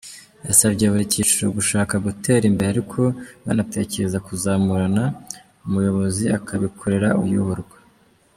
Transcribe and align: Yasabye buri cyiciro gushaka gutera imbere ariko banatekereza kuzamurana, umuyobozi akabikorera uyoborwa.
Yasabye 0.47 0.85
buri 0.91 1.11
cyiciro 1.11 1.47
gushaka 1.57 1.93
gutera 2.05 2.43
imbere 2.47 2.69
ariko 2.73 3.01
banatekereza 3.45 4.17
kuzamurana, 4.27 5.03
umuyobozi 5.65 6.23
akabikorera 6.37 7.09
uyoborwa. 7.23 7.75